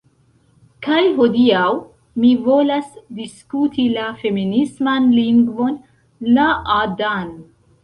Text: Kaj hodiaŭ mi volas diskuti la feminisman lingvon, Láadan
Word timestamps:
Kaj 0.85 1.01
hodiaŭ 1.19 1.65
mi 2.23 2.31
volas 2.47 2.89
diskuti 3.19 3.87
la 3.99 4.09
feminisman 4.25 5.13
lingvon, 5.21 5.79
Láadan 6.35 7.33